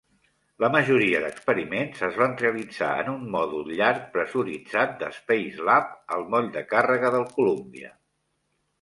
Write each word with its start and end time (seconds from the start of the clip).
La 0.63 0.69
majoria 0.75 1.19
d'experiments 1.25 2.01
es 2.07 2.17
van 2.21 2.33
realitzar 2.39 2.89
en 3.03 3.13
un 3.13 3.29
mòdul 3.37 3.71
llarg 3.83 4.09
pressuritzat 4.17 4.99
de 5.05 5.13
Spacelab 5.21 5.95
al 6.19 6.29
moll 6.35 6.53
de 6.61 6.69
càrrega 6.77 7.17
del 7.19 7.33
"Columbia". 7.39 7.97